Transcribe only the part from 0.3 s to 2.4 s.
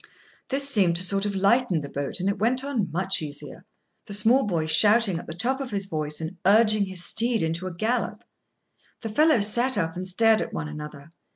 This seemed to sort of lighten the boat, and it